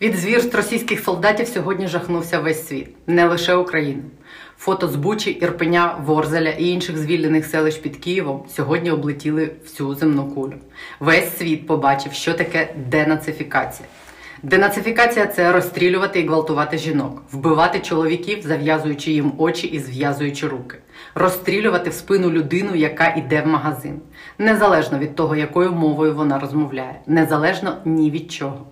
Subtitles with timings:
[0.00, 4.02] Від звірств російських солдатів сьогодні жахнувся весь світ, не лише Україна.
[4.58, 10.24] Фото з Бучі, Ірпеня, Ворзеля і інших звільнених селищ під Києвом сьогодні облетіли всю земну
[10.24, 10.54] кулю.
[11.00, 13.88] Весь світ побачив, що таке денацифікація.
[14.42, 20.78] Денацифікація це розстрілювати і гвалтувати жінок, вбивати чоловіків, зав'язуючи їм очі і зв'язуючи руки,
[21.14, 24.00] розстрілювати в спину людину, яка йде в магазин,
[24.38, 28.66] незалежно від того, якою мовою вона розмовляє, незалежно ні від чого.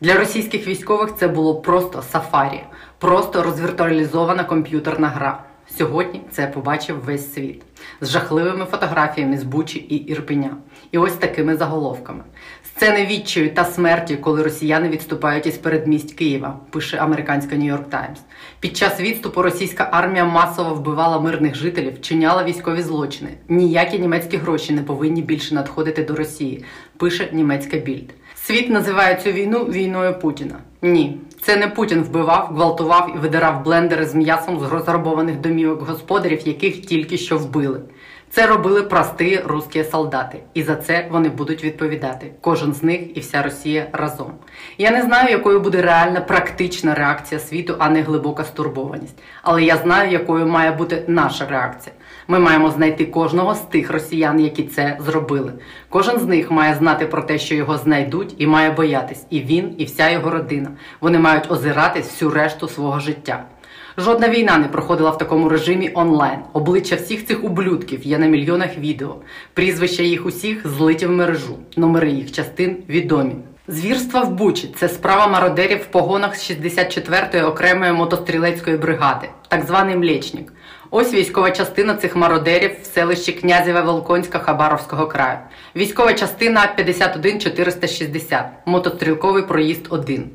[0.00, 2.64] Для російських військових це було просто сафарі,
[2.98, 5.44] просто розвіртуалізована комп'ютерна гра.
[5.78, 7.62] Сьогодні це побачив весь світ
[8.00, 10.56] з жахливими фотографіями з Бучі і Ірпеня.
[10.90, 12.24] І ось такими заголовками:
[12.64, 18.20] сцени відчаю та смерті, коли росіяни відступають із передмість Києва, пише американська Нью-Йорк Таймс.
[18.60, 23.30] Під час відступу російська армія масово вбивала мирних жителів, чиняла військові злочини.
[23.48, 26.64] Ніякі німецькі гроші не повинні більше надходити до Росії,
[26.96, 28.14] пише німецька більд.
[28.46, 30.58] Світ називає цю війну війною Путіна.
[30.84, 36.48] Ні, це не Путін вбивав, гвалтував і видирав блендери з м'ясом з розграбованих домівок господарів,
[36.48, 37.80] яких тільки що вбили.
[38.34, 42.32] Це робили прості русські солдати, і за це вони будуть відповідати.
[42.40, 44.32] Кожен з них і вся Росія разом.
[44.78, 49.18] Я не знаю, якою буде реальна практична реакція світу, а не глибока стурбованість.
[49.42, 51.94] Але я знаю, якою має бути наша реакція.
[52.28, 55.52] Ми маємо знайти кожного з тих росіян, які це зробили.
[55.88, 59.26] Кожен з них має знати про те, що його знайдуть, і має боятись.
[59.30, 60.70] І він, і вся його родина.
[61.00, 63.44] Вони мають озиратись всю решту свого життя.
[63.98, 66.38] Жодна війна не проходила в такому режимі онлайн.
[66.52, 69.16] Обличчя всіх цих ублюдків є на мільйонах відео.
[69.54, 71.58] Прізвища їх усіх злиті в мережу.
[71.76, 73.34] Номери їх частин відомі.
[73.68, 79.96] Звірства в Бучі це справа мародерів в погонах з 64-ї окремої мотострілецької бригади, так званий
[79.96, 80.52] Млечник.
[80.90, 85.38] Ось військова частина цих мародерів в селищі Князєва Волконська Хабаровського краю.
[85.76, 90.30] Військова частина 51460, мотострілковий проїзд 1.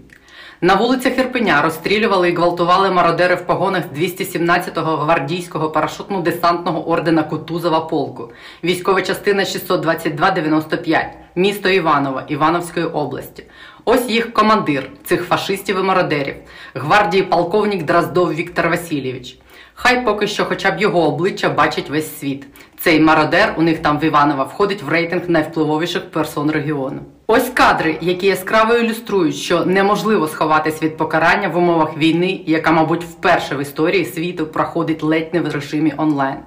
[0.62, 7.80] На вулицях Ірпеня розстрілювали і гвалтували мародери в погонах з 217-го гвардійського парашутно-десантного ордена Кутузова
[7.80, 8.32] полку,
[8.64, 13.44] військова частина 622-95, місто Іваново Івановської області.
[13.86, 16.36] Ось їх командир цих фашистів і мародерів,
[16.74, 19.38] гвардії полковник Дроздов Віктор Васильович.
[19.80, 22.48] Хай поки що, хоча б його обличчя бачить весь світ.
[22.80, 27.00] Цей мародер у них там в Іваново входить в рейтинг найвпливовіших персон регіону.
[27.28, 33.04] Ось кадри, які яскраво ілюструють, що неможливо сховатись від покарання в умовах війни, яка, мабуть,
[33.04, 36.38] вперше в історії світу проходить ледь не в режимі онлайн.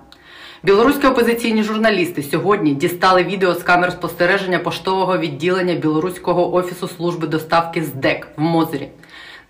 [0.62, 7.82] Білоруські опозиційні журналісти сьогодні дістали відео з камер спостереження поштового відділення білоруського офісу служби доставки
[7.82, 8.88] ЗДЕК в Мозері.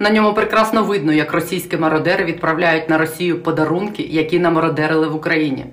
[0.03, 5.67] На ньому прекрасно видно, як російські мародери відправляють на Росію подарунки, які намародерили в Україні.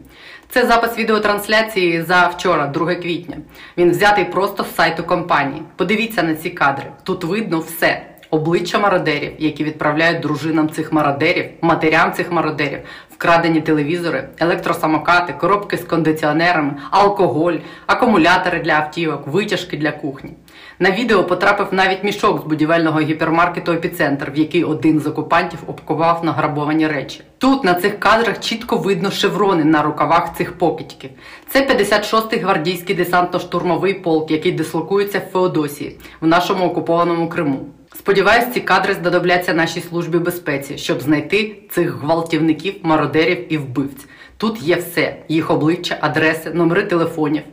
[0.50, 3.38] Це запис відеотрансляції за вчора, 2 квітня.
[3.78, 5.62] Він взятий просто з сайту компанії.
[5.76, 6.86] Подивіться на ці кадри.
[7.04, 8.02] Тут видно все.
[8.30, 12.80] Обличчя мародерів, які відправляють дружинам цих мародерів, матерям цих мародерів,
[13.12, 17.54] вкрадені телевізори, електросамокати, коробки з кондиціонерами, алкоголь,
[17.86, 20.32] акумулятори для автівок, витяжки для кухні.
[20.80, 26.26] На відео потрапив навіть мішок з будівельного гіпермаркету Епіцентр, в який один з окупантів обкував
[26.26, 27.22] награбовані речі.
[27.38, 31.10] Тут на цих кадрах чітко видно шеврони на рукавах цих покидьків.
[31.50, 37.66] Це 56-й гвардійський десантно-штурмовий полк, який дислокується в Феодосії в нашому окупованому Криму.
[38.00, 44.06] Сподіваюсь, ці кадри знадобляться нашій службі безпеці, щоб знайти цих гвалтівників, мародерів і вбивць.
[44.38, 47.44] Тут є все: їх обличчя, адреси, номери телефонів.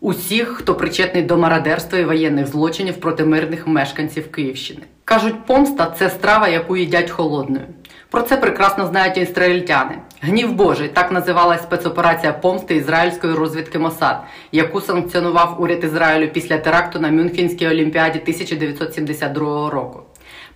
[0.00, 4.80] Усіх, хто причетний до мародерства і воєнних злочинів проти мирних мешканців Київщини.
[5.04, 7.66] Кажуть, помста це страва, яку їдять холодною.
[8.10, 9.98] Про це прекрасно знають ізраїльтяни.
[10.22, 17.00] Гнів Божий так називалась спецоперація помсти ізраїльської розвідки Мосад, яку санкціонував уряд Ізраїлю після теракту
[17.00, 20.02] на Мюнхенській олімпіаді 1972 року.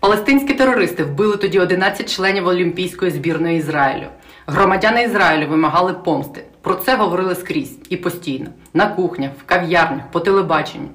[0.00, 4.06] Палестинські терористи вбили тоді 11 членів Олімпійської збірної Ізраїлю.
[4.46, 6.44] Громадяни Ізраїлю вимагали помсти.
[6.60, 10.88] Про це говорили скрізь і постійно на кухнях, в кав'ярнях, по телебаченню.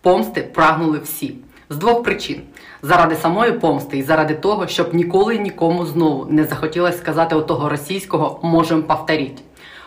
[0.00, 1.34] Помсти прагнули всі
[1.74, 2.40] з двох причин:
[2.82, 8.40] заради самої помсти і заради того, щоб ніколи нікому знову не захотілося сказати отого російського
[8.42, 9.42] можем повторіть.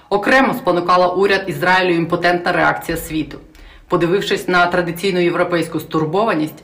[0.10, 3.38] Окремо спонукала уряд Ізраїлю імпотентна реакція світу.
[3.88, 6.64] Подивившись на традиційну європейську стурбованість,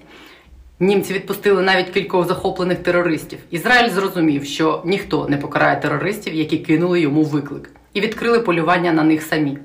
[0.79, 3.39] німці відпустили навіть кількох захоплених терористів.
[3.51, 9.03] Ізраїль зрозумів, що ніхто не покарає терористів, які кинули йому виклик, і відкрили полювання на
[9.03, 9.57] них самі.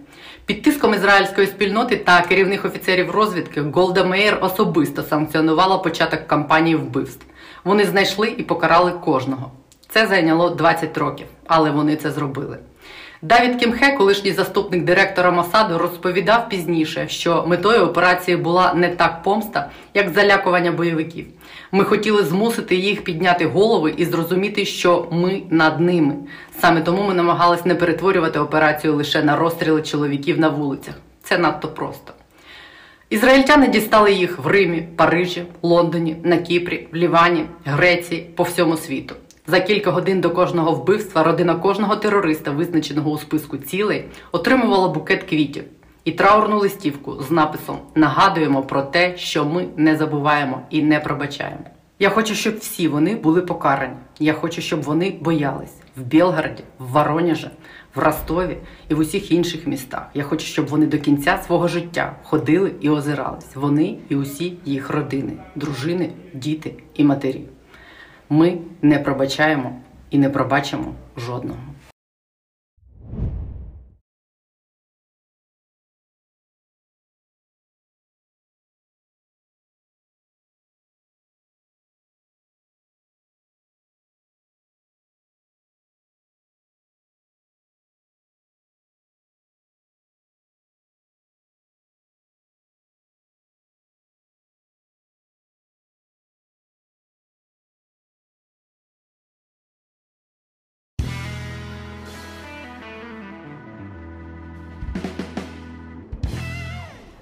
[0.48, 7.26] Під тиском ізраїльської спільноти та керівних офіцерів розвідки Голда Меєр особисто санкціонувала початок кампанії вбивств.
[7.64, 9.50] Вони знайшли і покарали кожного.
[9.88, 12.58] Це зайняло 20 років, але вони це зробили.
[13.22, 19.70] Давід Кімхе, колишній заступник директора Мосаду, розповідав пізніше, що метою операції була не так помста,
[19.94, 21.26] як залякування бойовиків.
[21.72, 26.14] Ми хотіли змусити їх підняти голови і зрозуміти, що ми над ними.
[26.60, 30.94] Саме тому ми намагались не перетворювати операцію лише на розстріли чоловіків на вулицях.
[31.22, 32.12] Це надто просто.
[33.10, 39.14] Ізраїльтяни дістали їх в Римі, Парижі, Лондоні, на Кіпрі, в Лівані, Греції, по всьому світу.
[39.46, 45.22] За кілька годин до кожного вбивства родина кожного терориста, визначеного у списку цілей, отримувала букет
[45.22, 45.64] квітів
[46.08, 51.64] і траурну листівку з написом Нагадуємо про те, що ми не забуваємо і не пробачаємо.
[51.98, 53.96] Я хочу, щоб всі вони були покарані.
[54.18, 57.50] Я хочу, щоб вони боялись в Білгороді, в Воронежі,
[57.94, 58.56] в Ростові
[58.88, 60.06] і в усіх інших містах.
[60.14, 63.54] Я хочу, щоб вони до кінця свого життя ходили і озирались.
[63.54, 67.42] Вони і усі їх родини, дружини, діти і матері.
[68.30, 71.60] Ми не пробачаємо і не пробачимо жодного.